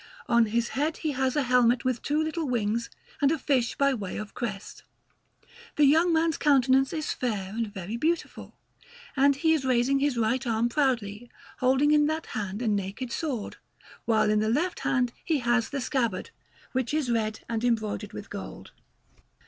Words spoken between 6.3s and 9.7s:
countenance is fair and very beautiful; and he is